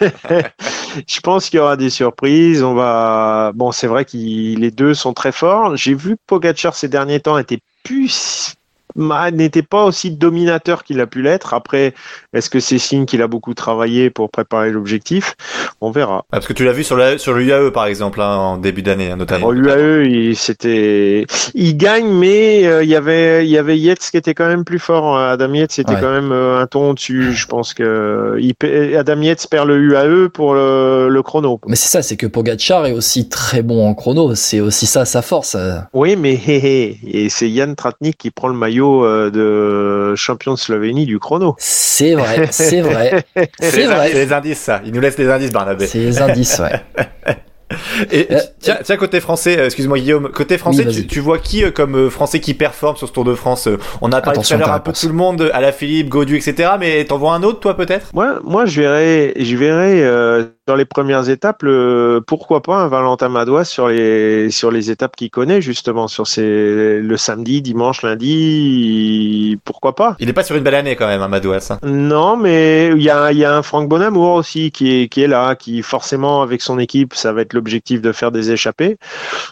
je 0.00 1.20
pense 1.22 1.48
qu'il 1.48 1.58
y 1.58 1.60
aura 1.60 1.76
des 1.76 1.90
surprises. 1.90 2.62
On 2.62 2.74
va. 2.74 3.52
Bon, 3.54 3.72
c'est 3.72 3.86
vrai 3.86 4.04
que 4.04 4.16
les 4.16 4.70
deux 4.70 4.94
sont 4.94 5.12
très 5.12 5.32
forts. 5.32 5.76
J'ai 5.76 5.94
vu 5.94 6.16
Pogacar 6.26 6.74
ces 6.74 6.88
derniers 6.88 7.20
temps 7.20 7.38
était 7.38 7.60
plus 7.84 8.56
n'était 8.96 9.62
pas 9.62 9.84
aussi 9.84 10.10
dominateur 10.10 10.84
qu'il 10.84 11.00
a 11.00 11.06
pu 11.06 11.22
l'être. 11.22 11.54
Après, 11.54 11.94
est-ce 12.32 12.50
que 12.50 12.60
c'est 12.60 12.78
signe 12.78 13.06
qu'il 13.06 13.22
a 13.22 13.26
beaucoup 13.28 13.54
travaillé 13.54 14.10
pour 14.10 14.30
préparer 14.30 14.70
l'objectif? 14.70 15.34
On 15.80 15.90
verra. 15.90 16.24
Ah, 16.30 16.36
Parce 16.36 16.46
que 16.46 16.52
tu 16.52 16.64
l'as 16.64 16.72
vu 16.72 16.84
sur, 16.84 16.96
la, 16.96 17.18
sur 17.18 17.32
le 17.34 17.42
UAE, 17.44 17.70
par 17.72 17.86
exemple, 17.86 18.20
hein, 18.20 18.36
en 18.36 18.56
début 18.56 18.82
d'année, 18.82 19.10
hein, 19.10 19.16
notamment. 19.16 19.46
Bon, 19.46 19.52
l'UAE, 19.52 20.04
il, 20.04 20.36
c'était, 20.36 21.26
il 21.54 21.76
gagne, 21.76 22.06
mais 22.12 22.66
euh, 22.66 22.82
il 22.84 22.88
y 22.90 22.96
avait, 22.96 23.44
il 23.46 23.50
y 23.50 23.58
avait 23.58 23.78
Yates 23.78 24.08
qui 24.10 24.16
était 24.16 24.34
quand 24.34 24.46
même 24.46 24.64
plus 24.64 24.78
fort. 24.78 25.18
Adam 25.18 25.52
Yates 25.54 25.78
était 25.78 25.92
Ouais. 25.92 26.00
quand 26.00 26.10
même 26.12 26.32
euh, 26.32 26.60
un 26.60 26.66
ton 26.66 26.90
au-dessus. 26.90 27.32
Je 27.32 27.46
pense 27.46 27.74
que 27.74 28.38
il, 28.40 28.54
Adam 28.96 29.20
Yates 29.20 29.46
perd 29.50 29.68
le 29.68 29.76
UAE 29.78 30.28
pour 30.30 30.54
le, 30.54 31.08
le 31.10 31.22
chrono. 31.22 31.60
Mais 31.66 31.76
c'est 31.76 31.88
ça, 31.88 32.02
c'est 32.02 32.16
que 32.16 32.26
Pogacar 32.26 32.86
est 32.86 32.92
aussi 32.92 33.28
très 33.28 33.62
bon 33.62 33.86
en 33.86 33.94
chrono. 33.94 34.34
C'est 34.34 34.60
aussi 34.60 34.86
ça 34.86 35.04
sa 35.04 35.20
force. 35.22 35.56
Oui, 35.92 36.16
mais 36.16 36.32
hé, 36.34 36.56
hé, 36.56 36.98
et 37.06 37.28
c'est 37.28 37.50
Yann 37.50 37.74
Tratnik 37.74 38.16
qui 38.16 38.30
prend 38.30 38.48
le 38.48 38.54
maillot 38.54 38.81
euh, 38.82 39.30
de 39.30 40.14
champion 40.16 40.54
de 40.54 40.58
Slovénie 40.58 41.06
du 41.06 41.18
chrono. 41.18 41.54
C'est 41.58 42.14
vrai, 42.14 42.48
c'est 42.50 42.80
vrai. 42.80 43.24
C'est 43.60 43.86
vrai. 43.86 44.08
c'est 44.12 44.24
les 44.24 44.32
indices, 44.32 44.58
ça. 44.58 44.80
Il 44.84 44.92
nous 44.92 45.00
laisse 45.00 45.18
les 45.18 45.28
indices, 45.28 45.52
Barnabé. 45.52 45.86
C'est 45.86 45.98
les 45.98 46.20
indices, 46.20 46.60
ouais. 46.60 46.80
Et 48.10 48.26
Euh, 48.30 48.38
tiens, 48.60 48.78
tiens, 48.82 48.96
côté 48.96 49.20
français, 49.20 49.58
euh, 49.58 49.64
excuse-moi 49.66 49.98
Guillaume, 49.98 50.28
côté 50.30 50.58
français, 50.58 50.84
Oui, 50.86 50.94
tu, 50.94 51.06
tu 51.06 51.20
vois 51.20 51.38
qui 51.38 51.64
euh, 51.64 51.70
comme 51.70 52.10
français 52.10 52.40
qui 52.40 52.54
performe 52.54 52.96
sur 52.96 53.08
ce 53.08 53.12
Tour 53.12 53.24
de 53.24 53.34
France 53.34 53.68
On 54.00 54.12
a 54.12 54.20
parlé 54.20 54.38
Attention 54.38 54.56
tout 54.56 54.62
à 54.62 54.66
l'heure 54.66 54.74
un 54.74 54.80
peu 54.80 54.92
tout 54.92 55.08
le 55.08 55.14
monde, 55.14 55.50
à 55.52 55.60
la 55.60 55.72
Philippe, 55.72 56.08
Gaudu, 56.08 56.36
etc. 56.36 56.72
Mais 56.78 57.04
t'en 57.04 57.18
vois 57.18 57.34
un 57.34 57.42
autre, 57.42 57.60
toi, 57.60 57.76
peut-être? 57.76 58.08
Moi, 58.14 58.40
moi, 58.44 58.66
je 58.66 58.80
verrais, 58.80 59.32
je 59.38 59.56
verrais 59.56 60.02
euh, 60.02 60.44
sur 60.68 60.76
les 60.76 60.84
premières 60.84 61.28
étapes, 61.28 61.62
le, 61.62 62.22
pourquoi 62.26 62.62
pas 62.62 62.76
un 62.76 62.88
Valentin 62.88 63.28
Madouas 63.28 63.64
sur 63.64 63.88
les 63.88 64.50
sur 64.50 64.70
les 64.70 64.90
étapes 64.90 65.16
qu'il 65.16 65.30
connaît 65.30 65.60
justement 65.60 66.08
sur 66.08 66.26
ces 66.26 67.00
le 67.00 67.16
samedi, 67.16 67.62
dimanche, 67.62 68.02
lundi, 68.02 69.58
pourquoi 69.64 69.94
pas? 69.94 70.16
Il 70.20 70.28
est 70.28 70.32
pas 70.32 70.44
sur 70.44 70.56
une 70.56 70.62
belle 70.64 70.74
année 70.74 70.96
quand 70.96 71.06
même, 71.06 71.22
hein, 71.22 71.28
Madouas. 71.28 71.68
hein. 71.70 71.78
Non, 71.82 72.36
mais 72.36 72.88
il 72.94 73.02
y 73.02 73.10
a, 73.10 73.32
il 73.32 73.38
y 73.38 73.44
a 73.44 73.54
un 73.56 73.62
Franck 73.62 73.88
Bonamour 73.88 74.34
aussi 74.34 74.70
qui 74.70 75.02
est, 75.02 75.08
qui 75.08 75.22
est 75.22 75.26
là, 75.26 75.54
qui 75.56 75.82
forcément 75.82 76.42
avec 76.42 76.62
son 76.62 76.78
équipe, 76.78 77.14
ça 77.14 77.32
va 77.32 77.42
être 77.42 77.52
l'objectif 77.62 78.02
de 78.02 78.10
faire 78.10 78.32
des 78.32 78.50
échappées. 78.50 78.96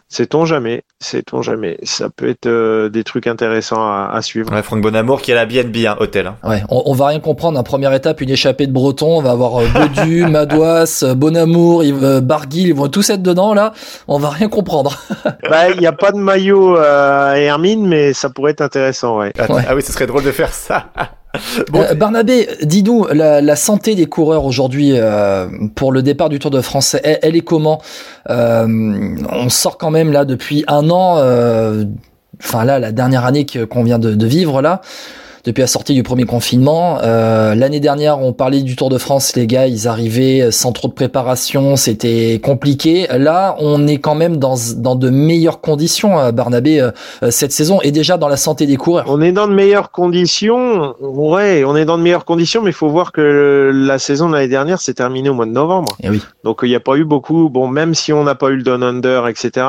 Sait-on 0.08 0.44
jamais, 0.44 0.82
sait-on 0.98 1.42
jamais. 1.42 1.78
Ça 1.84 2.08
peut 2.10 2.28
être 2.28 2.46
euh, 2.46 2.88
des 2.88 3.04
trucs 3.04 3.28
intéressants 3.28 3.80
à, 3.80 4.10
à 4.12 4.20
suivre. 4.22 4.52
Ouais, 4.52 4.62
Franck 4.64 4.80
Bonamour 4.82 5.22
qui 5.22 5.30
est 5.30 5.34
à 5.34 5.36
la 5.36 5.46
BNB, 5.46 5.86
hein, 5.86 5.96
hôtel. 6.00 6.26
hein. 6.26 6.36
Ouais, 6.42 6.62
on, 6.68 6.82
on 6.86 6.92
va 6.94 7.06
rien 7.06 7.20
comprendre. 7.20 7.58
En 7.58 7.62
première 7.62 7.92
étape, 7.94 8.20
une 8.20 8.30
échappée 8.30 8.66
de 8.66 8.72
Breton. 8.72 9.18
On 9.18 9.22
va 9.22 9.30
avoir 9.30 9.60
euh, 9.60 9.66
Bedu, 9.72 10.26
Madouas, 10.30 11.02
euh, 11.04 11.14
Bonamour, 11.14 11.84
Yves- 11.84 12.02
euh, 12.02 12.20
Barguil. 12.20 12.66
Ils 12.68 12.74
vont 12.74 12.88
tous 12.88 13.08
être 13.10 13.22
dedans 13.22 13.54
là. 13.54 13.72
On 14.08 14.18
va 14.18 14.30
rien 14.30 14.48
comprendre. 14.48 14.96
Bah, 15.48 15.68
il 15.70 15.80
n'y 15.80 15.86
a 15.86 15.92
pas 15.92 16.12
de 16.12 16.18
maillot 16.18 16.76
euh, 16.76 17.32
à 17.32 17.38
Hermine, 17.38 17.86
mais 17.86 18.12
ça 18.12 18.30
pourrait 18.30 18.52
être 18.52 18.60
intéressant, 18.60 19.18
ouais. 19.18 19.32
Ah, 19.38 19.50
Ouais. 19.52 19.62
ah 19.68 19.74
oui, 19.74 19.82
ce 19.82 19.92
serait 19.92 20.06
drôle 20.06 20.22
de 20.22 20.30
faire 20.30 20.52
ça. 20.52 20.86
Bon, 21.70 21.82
Euh, 21.82 21.94
Barnabé, 21.94 22.48
dis-nous, 22.62 23.06
la, 23.12 23.56
santé 23.56 23.94
des 23.94 24.06
coureurs 24.06 24.44
aujourd'hui 24.44 24.92
euh, 24.94 25.46
pour 25.74 25.92
le 25.92 26.02
départ 26.02 26.28
du 26.28 26.38
Tour 26.38 26.50
de 26.50 26.60
France, 26.60 26.96
elle, 27.02 27.36
est 27.36 27.40
comment 27.40 27.80
Euh, 28.28 28.66
On 29.30 29.48
sort 29.48 29.78
quand 29.78 29.90
même 29.90 30.12
là 30.12 30.24
depuis 30.24 30.64
un 30.68 30.90
an. 30.90 31.16
Enfin 32.42 32.64
là, 32.64 32.78
la 32.78 32.92
dernière 32.92 33.24
année 33.24 33.46
qu'on 33.46 33.84
vient 33.84 33.98
de 33.98 34.26
vivre 34.26 34.62
là. 34.62 34.80
Depuis 35.44 35.60
la 35.62 35.66
sortie 35.66 35.94
du 35.94 36.02
premier 36.02 36.24
confinement, 36.24 36.98
Euh, 37.02 37.54
l'année 37.54 37.80
dernière, 37.80 38.20
on 38.20 38.32
parlait 38.32 38.62
du 38.62 38.76
Tour 38.76 38.88
de 38.88 38.98
France, 38.98 39.34
les 39.36 39.46
gars, 39.46 39.66
ils 39.66 39.88
arrivaient 39.88 40.50
sans 40.50 40.72
trop 40.72 40.88
de 40.88 40.92
préparation, 40.92 41.76
c'était 41.76 42.40
compliqué. 42.42 43.06
Là, 43.16 43.56
on 43.58 43.86
est 43.86 43.98
quand 43.98 44.14
même 44.14 44.36
dans, 44.36 44.54
dans 44.76 44.96
de 44.96 45.10
meilleures 45.10 45.60
conditions, 45.60 46.18
euh, 46.18 46.32
Barnabé, 46.32 46.80
euh, 46.80 46.90
euh, 47.22 47.30
cette 47.30 47.52
saison, 47.52 47.80
et 47.82 47.90
déjà 47.90 48.16
dans 48.16 48.28
la 48.28 48.36
santé 48.36 48.66
des 48.66 48.76
coureurs. 48.76 49.04
On 49.08 49.20
est 49.20 49.32
dans 49.32 49.48
de 49.48 49.54
meilleures 49.54 49.90
conditions, 49.90 50.94
ouais, 51.00 51.64
on 51.64 51.76
est 51.76 51.84
dans 51.84 51.98
de 51.98 52.02
meilleures 52.02 52.24
conditions, 52.24 52.62
mais 52.62 52.70
il 52.70 52.74
faut 52.74 52.88
voir 52.88 53.12
que 53.12 53.70
la 53.72 53.98
saison 53.98 54.28
de 54.28 54.34
l'année 54.34 54.48
dernière 54.48 54.80
s'est 54.80 54.94
terminée 54.94 55.28
au 55.28 55.34
mois 55.34 55.46
de 55.46 55.52
novembre. 55.52 55.96
Et 56.02 56.10
oui. 56.10 56.20
Donc 56.44 56.60
il 56.62 56.68
n'y 56.68 56.76
a 56.76 56.80
pas 56.80 56.96
eu 56.96 57.04
beaucoup, 57.04 57.48
bon, 57.48 57.68
même 57.68 57.94
si 57.94 58.12
on 58.12 58.24
n'a 58.24 58.34
pas 58.34 58.48
eu 58.50 58.56
le 58.56 58.62
down 58.62 58.82
under, 58.82 59.26
etc. 59.28 59.66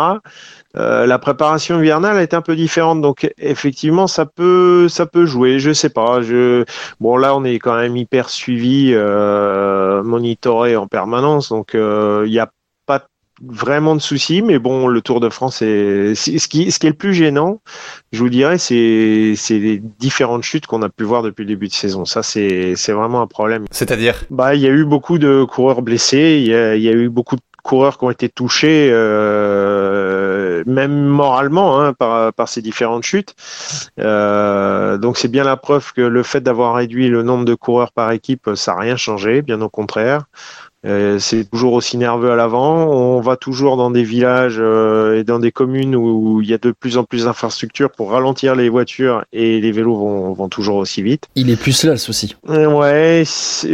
euh, 0.77 1.05
la 1.05 1.19
préparation 1.19 1.81
hivernale 1.81 2.17
est 2.19 2.33
un 2.33 2.41
peu 2.41 2.55
différente, 2.55 3.01
donc 3.01 3.29
effectivement 3.37 4.07
ça 4.07 4.25
peut 4.25 4.87
ça 4.87 5.05
peut 5.05 5.25
jouer. 5.25 5.59
Je 5.59 5.73
sais 5.73 5.89
pas. 5.89 6.21
Je 6.21 6.63
bon 6.99 7.17
là 7.17 7.35
on 7.35 7.43
est 7.43 7.59
quand 7.59 7.75
même 7.75 7.97
hyper 7.97 8.29
suivi, 8.29 8.91
euh, 8.93 10.01
monitoré 10.03 10.75
en 10.75 10.87
permanence, 10.87 11.49
donc 11.49 11.75
euh, 11.75 12.23
il 12.25 12.31
n'y 12.31 12.39
a 12.39 12.49
pas 12.85 13.05
vraiment 13.43 13.95
de 13.95 14.01
soucis. 14.01 14.41
Mais 14.41 14.59
bon, 14.59 14.87
le 14.87 15.01
Tour 15.01 15.19
de 15.19 15.29
France 15.29 15.61
est 15.61 16.15
ce 16.15 16.47
qui 16.47 16.71
ce 16.71 16.79
qui 16.79 16.87
est 16.87 16.91
le 16.91 16.95
plus 16.95 17.13
gênant, 17.13 17.59
je 18.13 18.19
vous 18.19 18.29
dirais, 18.29 18.57
c'est 18.57 19.33
c'est 19.35 19.59
les 19.59 19.81
différentes 19.99 20.43
chutes 20.43 20.67
qu'on 20.67 20.83
a 20.83 20.89
pu 20.89 21.03
voir 21.03 21.21
depuis 21.21 21.43
le 21.43 21.49
début 21.49 21.67
de 21.67 21.73
saison. 21.73 22.05
Ça 22.05 22.23
c'est 22.23 22.75
c'est 22.77 22.93
vraiment 22.93 23.21
un 23.21 23.27
problème. 23.27 23.65
c'est-à-dire? 23.71 24.15
Bah, 24.29 24.55
il 24.55 24.61
y 24.61 24.67
a 24.67 24.71
eu 24.71 24.85
beaucoup 24.85 25.17
de 25.17 25.43
coureurs 25.43 25.81
blessés. 25.81 26.39
Il 26.41 26.47
y 26.47 26.55
a, 26.55 26.75
il 26.75 26.81
y 26.81 26.89
a 26.89 26.93
eu 26.93 27.09
beaucoup 27.09 27.35
de 27.35 27.41
coureurs 27.63 27.97
qui 27.97 28.05
ont 28.05 28.11
été 28.11 28.29
touchés. 28.29 28.89
Euh, 28.91 30.00
même 30.65 31.05
moralement 31.05 31.81
hein, 31.81 31.93
par, 31.93 32.33
par 32.33 32.47
ces 32.47 32.61
différentes 32.61 33.03
chutes. 33.03 33.35
donc 33.97 35.17
c'est 35.17 35.27
bien 35.27 35.43
la 35.43 35.57
preuve 35.57 35.93
que 35.93 36.01
le 36.01 36.23
fait 36.23 36.41
d'avoir 36.41 36.75
réduit 36.75 37.09
le 37.09 37.23
nombre 37.23 37.45
de 37.45 37.55
coureurs 37.55 37.91
par 37.91 38.11
équipe, 38.11 38.49
ça 38.55 38.73
n'a 38.73 38.79
rien 38.79 38.95
changé, 38.95 39.41
bien 39.41 39.61
au 39.61 39.69
contraire. 39.69 40.25
Euh, 40.85 41.19
c'est 41.19 41.49
toujours 41.49 41.73
aussi 41.73 41.97
nerveux 41.97 42.31
à 42.31 42.35
l'avant. 42.35 42.87
On 42.87 43.21
va 43.21 43.35
toujours 43.35 43.77
dans 43.77 43.91
des 43.91 44.03
villages 44.03 44.57
euh, 44.59 45.19
et 45.19 45.23
dans 45.23 45.37
des 45.37 45.51
communes 45.51 45.95
où 45.95 46.41
il 46.41 46.49
y 46.49 46.53
a 46.53 46.57
de 46.57 46.71
plus 46.71 46.97
en 46.97 47.03
plus 47.03 47.25
d'infrastructures 47.25 47.91
pour 47.91 48.11
ralentir 48.11 48.55
les 48.55 48.69
voitures 48.69 49.23
et 49.31 49.61
les 49.61 49.71
vélos 49.71 49.95
vont, 49.95 50.33
vont 50.33 50.49
toujours 50.49 50.77
aussi 50.77 51.03
vite. 51.03 51.25
Il 51.35 51.51
est 51.51 51.55
plus 51.55 51.83
là 51.83 51.91
le 51.91 51.97
souci. 51.97 52.35
Ouais, 52.47 53.23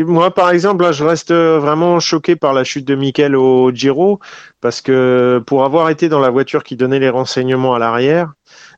moi 0.05 0.31
par 0.33 0.49
exemple, 0.49 0.83
là, 0.83 0.91
je 0.91 1.03
reste 1.03 1.31
vraiment 1.31 1.99
choqué 1.99 2.35
par 2.35 2.53
la 2.53 2.63
chute 2.63 2.85
de 2.85 2.95
Mikel 2.95 3.35
au 3.35 3.71
Giro 3.71 4.19
parce 4.59 4.81
que 4.81 5.41
pour 5.45 5.63
avoir 5.63 5.89
été 5.89 6.09
dans 6.09 6.19
la 6.19 6.29
voiture 6.29 6.63
qui 6.63 6.75
donnait 6.75 6.99
les 6.99 7.09
renseignements 7.09 7.73
à 7.73 7.79
l'arrière, 7.79 8.33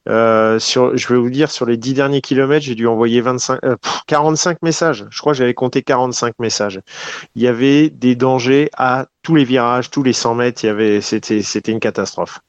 euh, 0.07 0.59
sur, 0.59 0.95
je 0.95 1.07
vais 1.13 1.19
vous 1.19 1.29
dire, 1.29 1.51
sur 1.51 1.65
les 1.65 1.77
dix 1.77 1.93
derniers 1.93 2.21
kilomètres, 2.21 2.65
j'ai 2.65 2.75
dû 2.75 2.87
envoyer 2.87 3.21
25, 3.21 3.59
45 4.07 4.51
euh, 4.51 4.55
messages. 4.63 5.05
Je 5.09 5.19
crois 5.19 5.33
que 5.33 5.37
j'avais 5.37 5.53
compté 5.53 5.81
45 5.81 6.35
messages. 6.39 6.79
Il 7.35 7.41
y 7.41 7.47
avait 7.47 7.89
des 7.89 8.15
dangers 8.15 8.69
à 8.77 9.07
tous 9.21 9.35
les 9.35 9.43
virages, 9.43 9.89
tous 9.89 10.03
les 10.03 10.13
100 10.13 10.35
mètres. 10.35 10.63
Il 10.63 10.67
y 10.67 10.69
avait, 10.69 11.01
c'était, 11.01 11.41
c'était 11.41 11.71
une 11.71 11.79
catastrophe. 11.79 12.39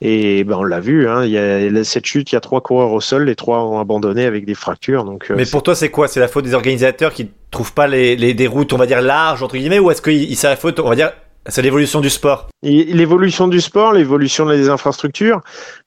Et 0.00 0.44
ben 0.44 0.56
on 0.56 0.64
l'a 0.64 0.80
vu. 0.80 1.08
Hein, 1.08 1.24
il 1.24 1.32
y 1.32 1.38
a 1.38 1.84
cette 1.84 2.06
chute, 2.06 2.30
il 2.32 2.34
y 2.34 2.38
a 2.38 2.40
trois 2.40 2.60
coureurs 2.60 2.92
au 2.92 3.00
sol, 3.00 3.24
les 3.24 3.36
trois 3.36 3.64
ont 3.64 3.80
abandonné 3.80 4.24
avec 4.24 4.46
des 4.46 4.54
fractures. 4.54 5.04
Donc. 5.04 5.30
Euh, 5.30 5.34
Mais 5.36 5.46
pour 5.46 5.62
toi, 5.62 5.74
c'est 5.74 5.90
quoi? 5.90 6.08
C'est 6.08 6.20
la 6.20 6.28
faute 6.28 6.44
des 6.44 6.54
organisateurs 6.54 7.12
qui 7.12 7.30
trouvent 7.50 7.74
pas 7.74 7.86
les, 7.86 8.16
les 8.16 8.34
des 8.34 8.46
routes, 8.46 8.72
on 8.72 8.76
va 8.76 8.86
dire 8.86 9.02
larges 9.02 9.42
entre 9.42 9.56
guillemets, 9.56 9.78
ou 9.78 9.90
est-ce 9.90 10.02
que 10.02 10.10
c'est 10.34 10.48
la 10.48 10.56
faute, 10.56 10.80
on 10.80 10.88
va 10.88 10.96
dire 10.96 11.12
c'est 11.46 11.62
l'évolution 11.62 12.00
du 12.00 12.10
sport. 12.10 12.48
L'évolution 12.62 13.48
du 13.48 13.60
sport, 13.60 13.92
l'évolution 13.92 14.46
des 14.46 14.70
infrastructures. 14.70 15.42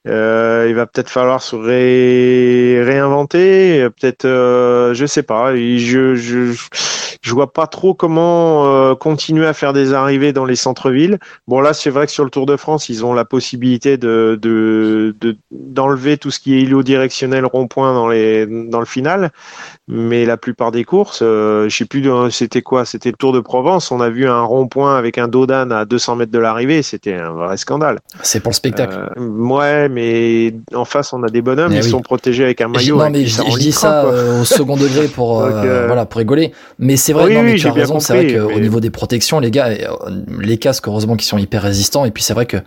Euh, 0.08 0.68
il 0.70 0.76
va 0.76 0.86
peut-être 0.86 1.10
falloir 1.10 1.42
se 1.42 1.56
réinventer. 2.86 3.67
Peut-être, 3.90 4.26
euh, 4.26 4.94
je 4.94 5.06
sais 5.06 5.24
pas. 5.24 5.56
Je, 5.56 6.16
je, 6.16 6.54
je 7.22 7.34
vois 7.34 7.52
pas 7.52 7.68
trop 7.68 7.94
comment 7.94 8.66
euh, 8.66 8.96
continuer 8.96 9.48
à 9.48 9.54
faire 9.54 9.74
des 9.74 9.94
arrivées 9.94 10.34
dans 10.34 10.46
les 10.46 10.56
centres-villes. 10.56 11.20
Bon 11.48 11.60
là, 11.60 11.74
c'est 11.74 11.90
vrai 11.90 12.06
que 12.06 12.12
sur 12.12 12.24
le 12.24 12.30
Tour 12.30 12.46
de 12.46 12.56
France, 12.56 12.90
ils 12.90 13.06
ont 13.06 13.14
la 13.14 13.26
possibilité 13.26 13.98
de 13.98 14.40
d'enlever 15.52 16.16
de, 16.16 16.20
tout 16.20 16.32
ce 16.32 16.40
qui 16.40 16.56
est 16.56 16.62
îlot 16.62 16.84
directionnel 16.84 17.46
rond-point 17.46 17.94
dans 17.94 18.08
les 18.08 18.46
dans 18.46 18.80
le 18.80 18.86
final. 18.86 19.32
Mais 19.90 20.26
la 20.26 20.36
plupart 20.36 20.72
des 20.72 20.84
courses, 20.84 21.22
euh, 21.22 21.70
je 21.70 21.78
sais 21.78 21.86
plus, 21.86 22.06
c'était 22.30 22.62
quoi? 22.62 22.84
C'était 22.84 23.10
le 23.10 23.16
Tour 23.16 23.32
de 23.32 23.40
Provence. 23.40 23.90
On 23.90 24.02
a 24.02 24.10
vu 24.10 24.28
un 24.28 24.42
rond-point 24.42 24.98
avec 24.98 25.18
un 25.18 25.30
dos 25.30 25.50
à 25.50 25.86
200 25.86 26.18
mètres 26.18 26.32
de 26.32 26.40
l'arrivée. 26.40 26.82
C'était 26.82 27.14
un 27.14 27.32
vrai 27.32 27.56
scandale. 27.56 28.00
C'est 28.22 28.42
pour 28.42 28.50
le 28.50 28.56
spectacle. 28.56 28.98
Euh, 29.18 29.28
ouais, 29.28 29.88
mais 29.88 30.54
en 30.76 30.84
face, 30.84 31.14
on 31.14 31.24
a 31.24 31.30
des 31.30 31.42
bonhommes. 31.42 31.72
Ils 31.72 31.84
sont 31.84 32.02
protégés 32.02 32.44
avec 32.44 32.60
un 32.60 32.68
maillot. 32.68 32.98
Non, 32.98 33.10
mais 33.10 33.26
je, 33.26 33.58
dis 33.58 33.72
ça 33.78 34.06
euh, 34.06 34.42
au 34.42 34.46
second 34.46 34.76
degré 34.76 35.08
pour 35.14 35.42
euh, 35.44 35.88
voilà 35.88 36.06
pour 36.06 36.20
rigoler. 36.20 36.52
Mais 36.80 36.98
c'est 36.98 37.14
vrai, 37.14 37.34
non, 37.34 37.44
mais 37.44 37.56
tu 37.56 37.68
as 37.68 37.72
raison. 37.72 38.00
C'est 38.00 38.14
vrai 38.14 38.34
qu'au 38.34 38.60
niveau 38.60 38.80
des 38.80 38.90
protections, 38.90 39.40
les 39.40 39.52
gars, 39.52 39.70
les 40.40 40.58
casques 40.58 40.88
heureusement 40.88 41.16
qui 41.16 41.26
sont 41.26 41.38
hyper 41.38 41.62
résistants. 41.62 42.06
Et 42.06 42.12
puis 42.12 42.24
c'est 42.24 42.34
vrai 42.34 42.46
que, 42.46 42.58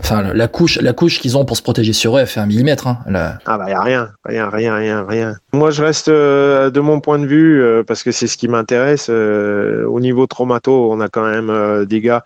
enfin, 0.00 0.22
la 0.34 0.48
couche, 0.48 0.78
la 0.80 0.92
couche 0.92 1.20
qu'ils 1.20 1.36
ont 1.36 1.44
pour 1.44 1.56
se 1.56 1.62
protéger 1.62 1.92
sur 1.92 2.16
eux, 2.16 2.20
elle 2.20 2.26
fait 2.26 2.40
un 2.40 2.46
millimètre. 2.46 2.86
Hein, 2.86 2.98
Ah 3.46 3.58
bah 3.58 3.68
y 3.68 3.72
a 3.72 3.80
rien, 3.80 4.10
rien, 4.24 4.48
rien, 4.48 4.74
rien, 4.76 5.06
rien. 5.08 5.34
Moi, 5.52 5.70
je 5.70 5.82
reste 5.82 6.10
de 6.10 6.80
mon 6.80 7.00
point 7.00 7.18
de 7.18 7.26
vue 7.26 7.62
parce 7.86 8.02
que 8.02 8.12
c'est 8.12 8.26
ce 8.26 8.36
qui 8.36 8.48
m'intéresse. 8.48 9.08
au 9.08 10.00
niveau 10.00 10.26
traumato, 10.26 10.90
on 10.92 11.00
a 11.00 11.08
quand 11.08 11.24
même 11.24 11.84
des 11.86 12.00
gars 12.00 12.24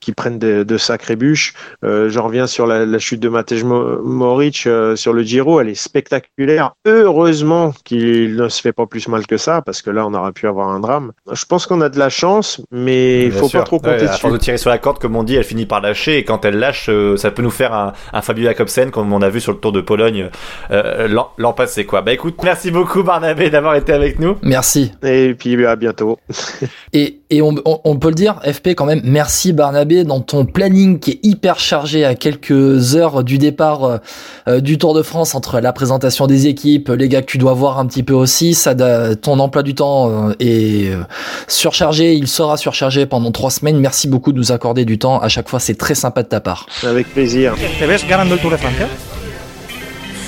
qui 0.00 0.12
prennent 0.12 0.38
de, 0.38 0.62
de 0.62 0.78
sacrées 0.78 1.16
bûches. 1.16 1.54
Euh, 1.84 2.08
J'en 2.08 2.24
reviens 2.24 2.46
sur 2.46 2.66
la, 2.66 2.86
la, 2.86 2.98
chute 2.98 3.20
de 3.20 3.28
Matej 3.28 3.64
Moric 3.64 4.64
euh, 4.66 4.96
sur 4.96 5.12
le 5.12 5.22
Giro, 5.22 5.60
elle 5.60 5.68
est 5.68 5.74
spectaculaire. 5.74 6.72
Heureusement 6.86 7.72
qu'il 7.84 8.36
ne 8.36 8.48
se 8.48 8.60
fait 8.60 8.72
pas 8.72 8.86
plus 8.86 9.08
mal 9.08 9.26
que 9.26 9.36
ça, 9.36 9.62
parce 9.62 9.82
que 9.82 9.90
là, 9.90 10.06
on 10.06 10.14
aurait 10.14 10.32
pu 10.32 10.46
avoir 10.46 10.68
un 10.68 10.80
drame. 10.80 11.12
Je 11.30 11.44
pense 11.44 11.66
qu'on 11.66 11.80
a 11.80 11.88
de 11.88 11.98
la 11.98 12.08
chance, 12.08 12.60
mais 12.70 13.24
il 13.24 13.32
faut 13.32 13.48
pas 13.48 13.62
trop 13.62 13.78
compter 13.78 13.90
ouais, 13.90 14.02
dessus. 14.02 14.14
À 14.14 14.18
force 14.18 14.32
de 14.32 14.38
tirer 14.38 14.58
sur 14.58 14.70
la 14.70 14.78
corde, 14.78 14.98
comme 14.98 15.16
on 15.16 15.22
dit, 15.22 15.36
elle 15.36 15.44
finit 15.44 15.66
par 15.66 15.80
lâcher, 15.80 16.18
et 16.18 16.24
quand 16.24 16.44
elle 16.44 16.58
lâche, 16.58 16.88
euh, 16.88 17.16
ça 17.16 17.30
peut 17.30 17.42
nous 17.42 17.50
faire 17.50 17.72
un, 17.72 17.92
un 18.12 18.22
Fabio 18.22 18.44
Jacobsen, 18.44 18.90
comme 18.90 19.12
on 19.12 19.22
a 19.22 19.28
vu 19.28 19.40
sur 19.40 19.52
le 19.52 19.58
Tour 19.58 19.72
de 19.72 19.80
Pologne 19.80 20.30
euh, 20.70 21.08
l'an 21.08 21.52
passé. 21.52 21.84
Quoi. 21.84 22.02
Bah 22.02 22.12
écoute, 22.12 22.36
merci 22.42 22.70
beaucoup 22.70 23.02
Barnabé 23.02 23.50
d'avoir 23.50 23.74
été 23.74 23.92
avec 23.92 24.18
nous. 24.18 24.36
Merci. 24.42 24.92
Et 25.02 25.34
puis 25.34 25.64
à 25.64 25.76
bientôt. 25.76 26.18
et 26.92 27.20
et 27.30 27.42
on, 27.42 27.54
on, 27.64 27.80
on, 27.84 27.96
peut 27.96 28.08
le 28.08 28.14
dire, 28.14 28.40
FP 28.42 28.70
quand 28.70 28.86
même, 28.86 29.02
merci 29.04 29.19
Barnabé 29.52 30.04
dans 30.04 30.20
ton 30.20 30.46
planning 30.46 30.98
qui 30.98 31.10
est 31.12 31.20
hyper 31.22 31.58
chargé 31.58 32.04
à 32.04 32.14
quelques 32.14 32.96
heures 32.96 33.22
du 33.22 33.38
départ 33.38 33.84
euh, 33.84 33.98
euh, 34.48 34.60
du 34.60 34.78
Tour 34.78 34.94
de 34.94 35.02
France 35.02 35.34
entre 35.34 35.60
la 35.60 35.72
présentation 35.72 36.26
des 36.26 36.46
équipes, 36.46 36.88
les 36.88 37.08
gars 37.08 37.20
que 37.20 37.26
tu 37.26 37.36
dois 37.36 37.52
voir 37.52 37.78
un 37.78 37.86
petit 37.86 38.02
peu 38.02 38.14
aussi, 38.14 38.54
ça, 38.54 38.74
ton 39.16 39.38
emploi 39.38 39.62
du 39.62 39.74
temps 39.74 40.28
euh, 40.28 40.34
est 40.40 40.92
surchargé, 41.48 42.14
il 42.14 42.28
sera 42.28 42.56
surchargé 42.56 43.04
pendant 43.04 43.30
trois 43.30 43.50
semaines. 43.50 43.78
Merci 43.78 44.08
beaucoup 44.08 44.32
de 44.32 44.38
nous 44.38 44.52
accorder 44.52 44.84
du 44.84 44.98
temps. 44.98 45.20
À 45.20 45.28
chaque 45.28 45.48
fois, 45.48 45.60
c'est 45.60 45.76
très 45.76 45.94
sympa 45.94 46.22
de 46.22 46.28
ta 46.28 46.40
part. 46.40 46.66
Avec 46.82 47.12
plaisir. 47.12 47.54
Te 47.78 47.84
ves 47.84 48.06
ganando 48.08 48.34
el 48.34 48.40
Tour 48.40 48.52
de 48.52 48.56
Francia? 48.56 48.88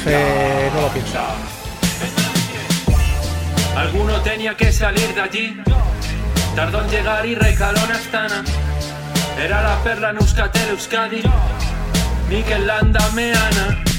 Eh, 0.07 0.71
no 0.75 0.83
lo 0.83 0.89
pienso. 0.89 1.19
Alguno 3.77 4.21
tenía 4.21 4.55
que 4.55 4.71
salir 4.71 5.15
de 5.15 5.21
allí. 5.21 5.57
Tardó 6.54 6.82
en 6.82 6.90
llegar 6.90 7.25
y 7.25 7.35
recaló 7.35 7.78
en 7.85 7.92
Astana. 7.92 8.44
Era 9.38 9.62
la 9.62 9.82
perla 9.82 10.11
en 10.11 10.18
Euskatel 10.18 10.68
Euskadi, 10.68 11.23
Mikel 12.28 12.66
Landa 12.66 13.09
Meana. 13.14 13.92